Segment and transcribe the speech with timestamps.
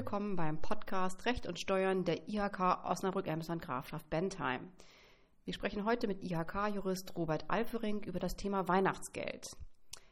[0.00, 4.72] willkommen beim Podcast Recht und Steuern der IHK Osnabrück-Emsland Grafschaft Bentheim.
[5.44, 9.58] Wir sprechen heute mit IHK-Jurist Robert Alfering über das Thema Weihnachtsgeld.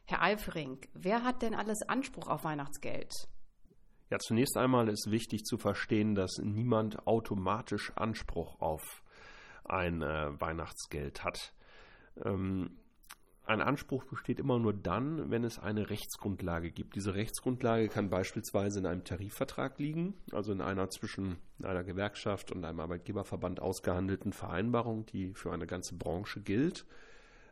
[0.05, 3.11] Herr Alfering, wer hat denn alles Anspruch auf Weihnachtsgeld?
[4.11, 8.83] Ja, zunächst einmal ist wichtig zu verstehen, dass niemand automatisch Anspruch auf
[9.63, 11.51] ein äh, Weihnachtsgeld hat.
[12.23, 12.77] Ähm,
[13.49, 16.95] ein Anspruch besteht immer nur dann, wenn es eine Rechtsgrundlage gibt.
[16.95, 22.63] Diese Rechtsgrundlage kann beispielsweise in einem Tarifvertrag liegen, also in einer zwischen einer Gewerkschaft und
[22.63, 26.85] einem Arbeitgeberverband ausgehandelten Vereinbarung, die für eine ganze Branche gilt,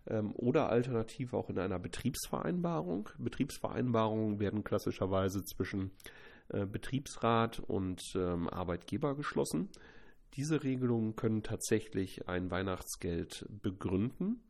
[0.05, 3.09] ähm, oder alternativ auch in einer Betriebsvereinbarung.
[3.17, 5.89] Betriebsvereinbarungen werden klassischerweise zwischen
[6.49, 9.69] äh, Betriebsrat und ähm, Arbeitgeber geschlossen.
[10.35, 14.43] Diese Regelungen können tatsächlich ein Weihnachtsgeld begründen.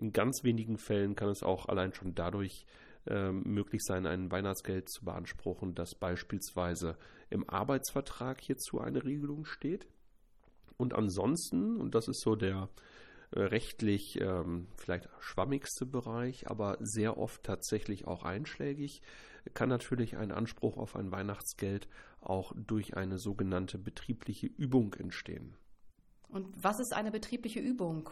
[0.00, 2.64] In ganz wenigen Fällen kann es auch allein schon dadurch
[3.06, 6.96] äh, möglich sein, ein Weihnachtsgeld zu beanspruchen, dass beispielsweise
[7.28, 9.86] im Arbeitsvertrag hierzu eine Regelung steht.
[10.78, 12.70] Und ansonsten, und das ist so der
[13.32, 19.02] äh, rechtlich ähm, vielleicht schwammigste Bereich, aber sehr oft tatsächlich auch einschlägig,
[19.52, 21.88] kann natürlich ein Anspruch auf ein Weihnachtsgeld
[22.22, 25.58] auch durch eine sogenannte betriebliche Übung entstehen.
[26.30, 28.08] Und was ist eine betriebliche Übung?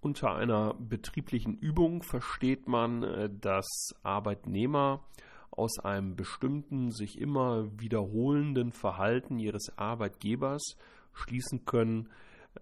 [0.00, 3.66] Unter einer betrieblichen Übung versteht man, äh, dass
[4.02, 5.04] Arbeitnehmer
[5.50, 10.76] aus einem bestimmten, sich immer wiederholenden Verhalten ihres Arbeitgebers
[11.12, 12.08] schließen können,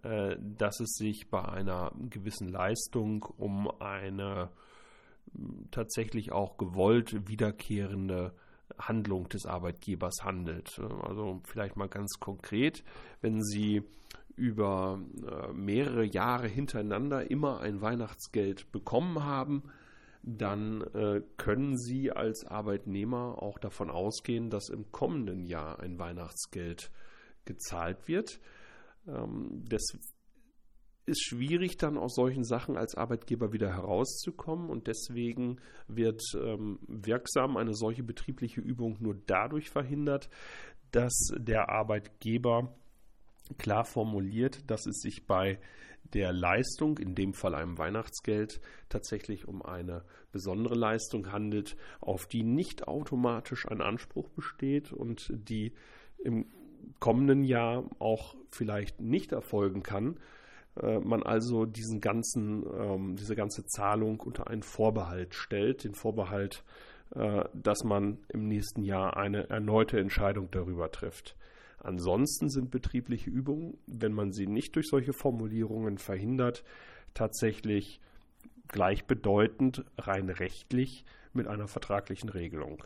[0.02, 4.50] äh, dass es sich bei einer gewissen Leistung um eine
[5.70, 8.32] tatsächlich auch gewollt wiederkehrende
[8.78, 10.78] Handlung des Arbeitgebers handelt.
[11.02, 12.84] Also vielleicht mal ganz konkret,
[13.20, 13.82] wenn Sie
[14.36, 19.64] über äh, mehrere Jahre hintereinander immer ein Weihnachtsgeld bekommen haben,
[20.22, 26.90] dann äh, können Sie als Arbeitnehmer auch davon ausgehen, dass im kommenden Jahr ein Weihnachtsgeld
[27.44, 28.40] gezahlt wird.
[29.06, 29.82] Ähm, das
[31.06, 37.56] ist schwierig, dann aus solchen Sachen als Arbeitgeber wieder herauszukommen und deswegen wird ähm, wirksam
[37.56, 40.28] eine solche betriebliche Übung nur dadurch verhindert,
[40.90, 42.74] dass der Arbeitgeber
[43.58, 45.58] klar formuliert, dass es sich bei
[46.14, 52.42] der Leistung, in dem Fall einem Weihnachtsgeld, tatsächlich um eine besondere Leistung handelt, auf die
[52.42, 55.72] nicht automatisch ein Anspruch besteht und die
[56.18, 56.46] im
[57.00, 60.18] kommenden Jahr auch vielleicht nicht erfolgen kann.
[60.80, 66.64] Äh, man also diesen ganzen, ähm, diese ganze Zahlung unter einen Vorbehalt stellt, den Vorbehalt,
[67.14, 71.36] äh, dass man im nächsten Jahr eine erneute Entscheidung darüber trifft.
[71.86, 76.64] Ansonsten sind betriebliche Übungen, wenn man sie nicht durch solche Formulierungen verhindert,
[77.14, 78.00] tatsächlich
[78.66, 82.82] gleichbedeutend rein rechtlich mit einer vertraglichen Regelung.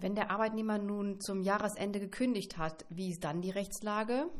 [0.00, 4.30] Wenn der Arbeitnehmer nun zum Jahresende gekündigt hat, wie ist dann die Rechtslage?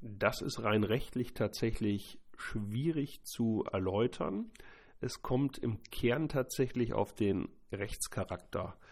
[0.00, 4.50] Das ist rein rechtlich tatsächlich schwierig zu erläutern.
[5.02, 8.85] Es kommt im Kern tatsächlich auf den Rechtscharakter äh,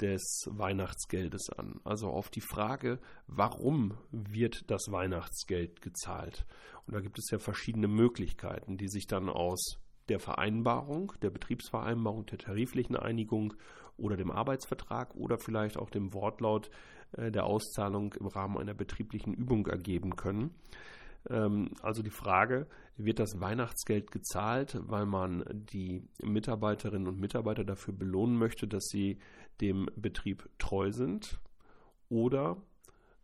[0.00, 1.80] des Weihnachtsgeldes an.
[1.84, 6.46] Also auf die Frage, warum wird das Weihnachtsgeld gezahlt?
[6.86, 9.78] Und da gibt es ja verschiedene Möglichkeiten, die sich dann aus
[10.08, 13.54] der Vereinbarung, der Betriebsvereinbarung, der tariflichen Einigung
[13.96, 16.70] oder dem Arbeitsvertrag oder vielleicht auch dem Wortlaut
[17.12, 20.54] äh, der Auszahlung im Rahmen einer betrieblichen Übung ergeben können.
[21.28, 22.66] Ähm, also die Frage,
[22.96, 29.18] wird das Weihnachtsgeld gezahlt, weil man die Mitarbeiterinnen und Mitarbeiter dafür belohnen möchte, dass sie
[29.60, 31.40] dem Betrieb treu sind?
[32.08, 32.56] Oder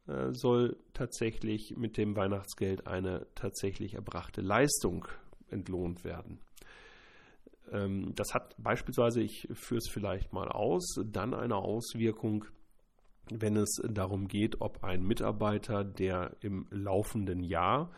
[0.07, 5.07] äh, soll tatsächlich mit dem Weihnachtsgeld eine tatsächlich erbrachte Leistung
[5.51, 6.41] entlohnt werden?
[7.73, 12.45] Ähm, das hat beispielsweise, ich führe es vielleicht mal aus, dann eine Auswirkung
[13.31, 17.91] wenn es darum geht, ob ein Mitarbeiter, der im laufenden Jahr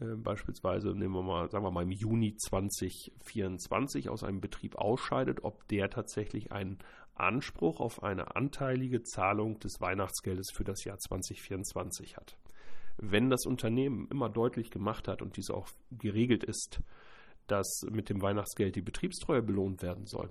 [0.00, 5.44] äh, beispielsweise nehmen wir mal, sagen wir mal im Juni 2024 aus einem Betrieb ausscheidet,
[5.44, 6.78] ob der tatsächlich einen
[7.14, 12.36] Anspruch auf eine anteilige Zahlung des Weihnachtsgeldes für das Jahr 2024 hat.
[12.96, 16.80] Wenn das Unternehmen immer deutlich gemacht hat und dies auch geregelt ist,
[17.46, 20.30] dass mit dem Weihnachtsgeld die Betriebstreue belohnt werden soll,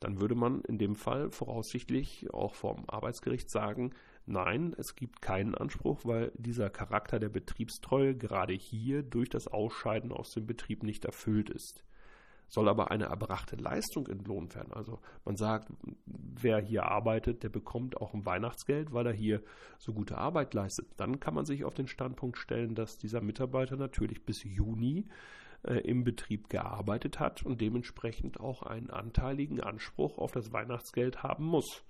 [0.00, 3.92] dann würde man in dem Fall voraussichtlich auch vom Arbeitsgericht sagen,
[4.26, 10.12] nein, es gibt keinen Anspruch, weil dieser Charakter der Betriebstreue gerade hier durch das Ausscheiden
[10.12, 11.84] aus dem Betrieb nicht erfüllt ist.
[12.48, 14.72] Soll aber eine erbrachte Leistung entlohnt werden.
[14.72, 15.68] Also man sagt,
[16.06, 19.42] wer hier arbeitet, der bekommt auch ein Weihnachtsgeld, weil er hier
[19.78, 20.86] so gute Arbeit leistet.
[20.96, 25.08] Dann kann man sich auf den Standpunkt stellen, dass dieser Mitarbeiter natürlich bis Juni
[25.66, 31.44] äh, im Betrieb gearbeitet hat und dementsprechend auch einen anteiligen Anspruch auf das Weihnachtsgeld haben
[31.44, 31.82] muss.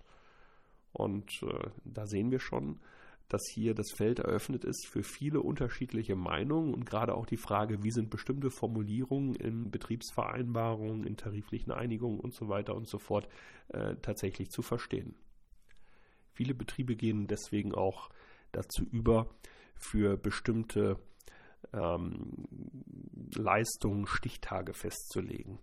[0.93, 2.81] Und äh, da sehen wir schon,
[3.29, 7.83] dass hier das Feld eröffnet ist für viele unterschiedliche Meinungen und gerade auch die Frage,
[7.83, 13.29] wie sind bestimmte Formulierungen in Betriebsvereinbarungen, in tariflichen Einigungen und so weiter und so fort
[13.69, 15.17] äh, tatsächlich zu verstehen.
[16.33, 18.11] Viele Betriebe gehen deswegen auch
[18.53, 19.29] dazu über,
[19.75, 20.99] für bestimmte
[21.73, 22.47] ähm,
[23.37, 25.59] Leistungen Stichtage festzulegen.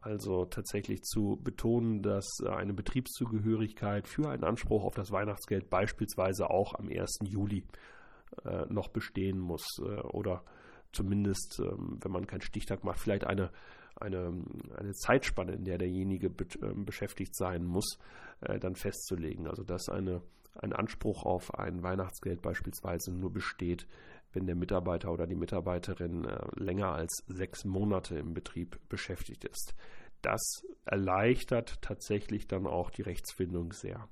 [0.00, 6.74] Also tatsächlich zu betonen, dass eine Betriebszugehörigkeit für einen Anspruch auf das Weihnachtsgeld beispielsweise auch
[6.74, 7.20] am 1.
[7.22, 7.64] Juli
[8.44, 10.42] äh, noch bestehen muss äh, oder
[10.92, 13.50] zumindest, ähm, wenn man keinen Stichtag macht, vielleicht eine,
[13.96, 14.32] eine,
[14.76, 17.98] eine Zeitspanne, in der derjenige be äh, beschäftigt sein muss,
[18.40, 19.46] äh, dann festzulegen.
[19.46, 20.22] Also dass eine,
[20.60, 23.86] ein Anspruch auf ein Weihnachtsgeld beispielsweise nur besteht,
[24.34, 29.74] wenn der Mitarbeiter oder die Mitarbeiterin äh, länger als sechs Monate im Betrieb beschäftigt ist.
[30.22, 34.08] Das erleichtert tatsächlich dann auch die Rechtsfindung sehr.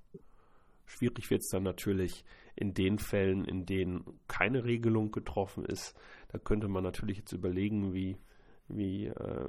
[0.84, 2.24] Schwierig wird es dann natürlich
[2.54, 5.96] in den Fällen, in denen keine Regelung getroffen ist.
[6.28, 8.18] Da könnte man natürlich jetzt überlegen, wie
[8.68, 9.46] wie, äh,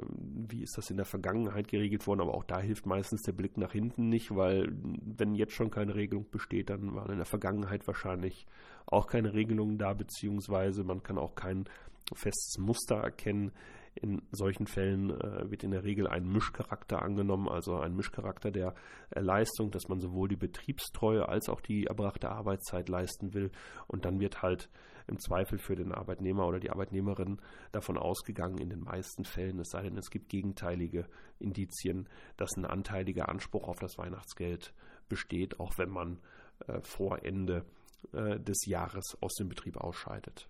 [0.47, 3.57] wie ist das in der Vergangenheit geregelt worden, aber auch da hilft meistens der Blick
[3.57, 7.87] nach hinten nicht, weil wenn jetzt schon keine Regelung besteht, dann waren in der Vergangenheit
[7.87, 8.47] wahrscheinlich
[8.85, 11.65] auch keine Regelungen da, beziehungsweise man kann auch kein
[12.13, 13.51] festes Muster erkennen.
[13.95, 18.73] In solchen Fällen äh, wird in der Regel ein Mischcharakter angenommen, also ein Mischcharakter der
[19.11, 23.51] äh, Leistung, dass man sowohl die Betriebstreue als auch die erbrachte Arbeitszeit leisten will.
[23.87, 24.69] Und dann wird halt
[25.07, 27.39] im Zweifel für den Arbeitnehmer oder die Arbeitnehmerin
[27.71, 31.05] davon ausgegangen, in den meisten Fällen, es sei denn, es gibt gegenteilige
[31.39, 32.07] Indizien,
[32.37, 34.73] dass ein anteiliger Anspruch auf das Weihnachtsgeld
[35.09, 36.19] besteht, auch wenn man
[36.67, 37.65] äh, vor Ende
[38.13, 40.49] äh, des Jahres aus dem Betrieb ausscheidet.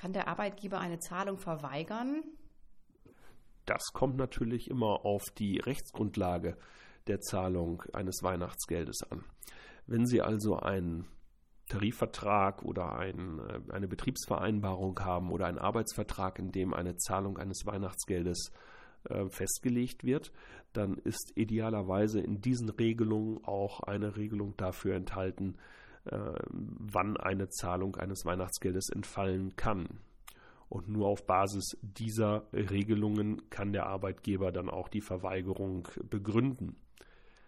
[0.00, 2.22] Kann der Arbeitgeber eine Zahlung verweigern?
[3.66, 6.56] Das kommt natürlich immer auf die Rechtsgrundlage
[7.06, 9.24] der Zahlung eines Weihnachtsgeldes an.
[9.86, 11.06] Wenn Sie also einen
[11.68, 17.66] Tarifvertrag oder ein, äh, eine Betriebsvereinbarung haben oder einen Arbeitsvertrag, in dem eine Zahlung eines
[17.66, 18.52] Weihnachtsgeldes
[19.04, 20.32] äh, festgelegt wird,
[20.72, 25.58] dann ist idealerweise in diesen Regelungen auch eine Regelung dafür enthalten,
[26.04, 30.00] wann eine Zahlung eines Weihnachtsgeldes entfallen kann.
[30.68, 36.76] Und nur auf Basis dieser Regelungen kann der Arbeitgeber dann auch die Verweigerung begründen.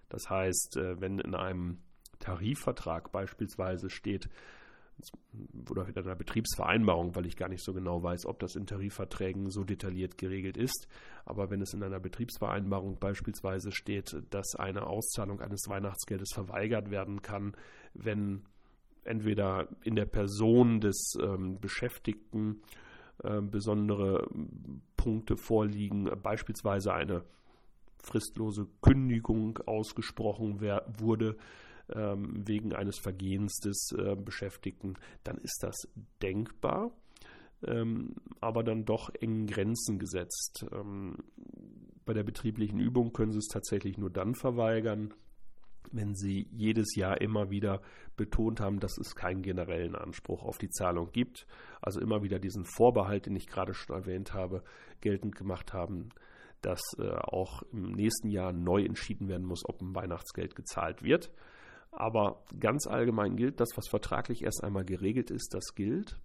[0.09, 1.79] Das heißt, äh, wenn in einem
[2.19, 4.29] Tarifvertrag beispielsweise steht,
[5.71, 9.51] oder in einer Betriebsvereinbarung, weil ich gar nicht so genau weiß, ob das in Tarifverträgen
[9.51, 10.87] so detailliert geregelt ist.
[11.25, 17.23] Aber wenn es in einer Betriebsvereinbarung beispielsweise steht, dass eine Auszahlung eines Weihnachtsgeldes verweigert werden
[17.23, 17.57] kann,
[17.95, 18.43] wenn
[19.05, 22.63] entweder in der Person des ähm, Beschäftigten
[23.23, 24.29] äh, besondere
[24.97, 27.25] Punkte vorliegen, beispielsweise eine
[27.99, 30.61] fristlose Kündigung ausgesprochen
[30.99, 31.37] wurde,
[31.95, 34.95] ähm, wegen eines Vergehens des äh, Beschäftigten,
[35.25, 35.77] dann ist das
[36.23, 36.93] denkbar,
[37.65, 40.67] ähm, aber dann doch engen Grenzen gesetzt.
[40.73, 41.17] Ähm,
[42.05, 45.15] bei der betrieblichen Übung können Sie es tatsächlich nur dann verweigern,
[45.93, 47.83] wenn Sie jedes Jahr immer wieder
[48.17, 51.47] betont haben, dass es keinen generellen Anspruch auf die Zahlung gibt.
[51.81, 54.63] Also immer wieder diesen Vorbehalt, den ich gerade schon erwähnt habe,
[55.01, 56.11] geltend gemacht haben,
[56.61, 61.31] dass äh, auch im nächsten Jahr neu entschieden werden muss, ob ein Weihnachtsgeld gezahlt wird.
[61.93, 66.19] Aber ganz allgemein gilt, das, was vertraglich erst einmal geregelt ist, das gilt.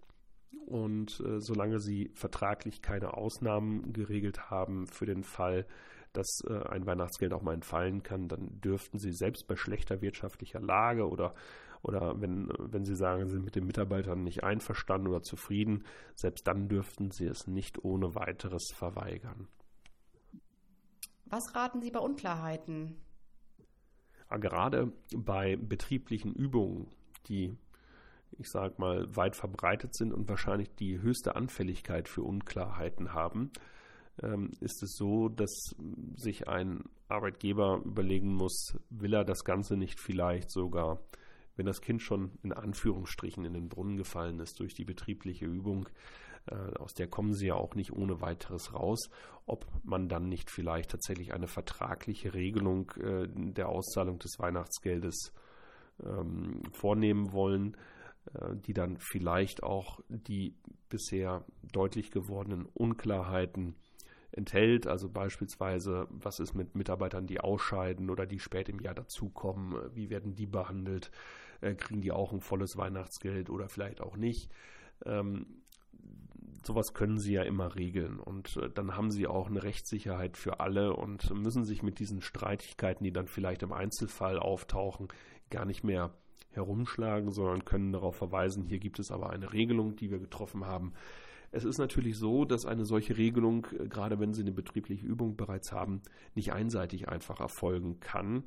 [0.66, 5.66] Und äh, solange Sie vertraglich keine Ausnahmen geregelt haben für den Fall,
[6.14, 10.62] dass äh, ein Weihnachtsgeld auch mal entfallen kann, dann dürften Sie selbst bei schlechter wirtschaftlicher
[10.62, 11.36] Lage oder,
[11.82, 15.84] oder wenn, wenn Sie sagen, Sie sind mit den Mitarbeitern nicht einverstanden oder zufrieden,
[16.16, 19.48] selbst dann dürften Sie es nicht ohne weiteres verweigern.
[21.26, 22.96] Was raten Sie bei Unklarheiten?
[24.30, 26.88] Gerade bei betrieblichen Übungen,
[27.28, 27.56] die,
[28.38, 33.52] ich sage mal, weit verbreitet sind und wahrscheinlich die höchste Anfälligkeit für Unklarheiten haben,
[34.22, 35.76] ähm, ist es so, dass
[36.16, 41.00] sich ein Arbeitgeber überlegen muss, will er das Ganze nicht vielleicht sogar,
[41.56, 45.88] wenn das Kind schon in Anführungsstrichen in den Brunnen gefallen ist durch die betriebliche Übung,
[46.80, 49.10] aus der kommen sie ja auch nicht ohne weiteres raus,
[49.46, 55.34] ob man dann nicht vielleicht tatsächlich eine vertragliche Regelung äh, der Auszahlung des Weihnachtsgeldes
[56.04, 57.78] ähm, vornehmen wollen,
[58.34, 60.56] äh, die dann vielleicht auch die
[60.90, 63.76] bisher deutlich gewordenen Unklarheiten
[64.32, 64.86] enthält.
[64.86, 70.10] Also beispielsweise, was ist mit Mitarbeitern, die ausscheiden oder die spät im Jahr dazukommen, wie
[70.10, 71.10] werden die behandelt,
[71.78, 74.52] kriegen die auch ein volles Weihnachtsgeld oder vielleicht auch nicht.
[75.06, 75.64] Ähm,
[76.68, 78.20] sowas können sie ja immer regeln.
[78.20, 82.22] Und äh, dann haben sie auch eine Rechtssicherheit für alle und müssen sich mit diesen
[82.22, 85.08] Streitigkeiten, die dann vielleicht im Einzelfall auftauchen,
[85.50, 86.14] gar nicht mehr
[86.52, 90.94] herumschlagen, sondern können darauf verweisen, hier gibt es aber eine Regelung, die wir getroffen haben.
[91.52, 95.38] Es ist natürlich so, dass eine solche Regelung, äh, gerade wenn Sie eine betriebliche Übung
[95.38, 96.02] bereits haben,
[96.36, 98.44] nicht einseitig einfach erfolgen kann.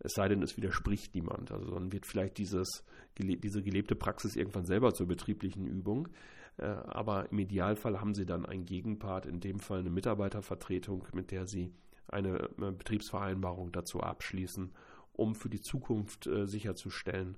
[0.00, 1.50] Es sei denn, es widerspricht niemand.
[1.50, 2.84] Also dann wird vielleicht dieses,
[3.18, 6.08] diese gelebte Praxis irgendwann selber zur betrieblichen Übung.
[6.58, 11.30] Äh, aber im Idealfall haben Sie dann einen Gegenpart, in dem Fall eine Mitarbeitervertretung, mit
[11.30, 11.72] der Sie
[12.08, 14.72] eine äh, Betriebsvereinbarung dazu abschließen,
[15.12, 17.36] um für die Zukunft äh, sicherzustellen,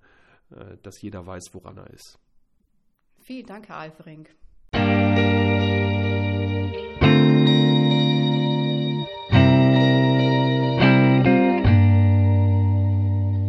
[0.83, 2.19] dass jeder weiß, woran er ist.
[3.21, 4.27] Vielen Dank, Herr Alfering.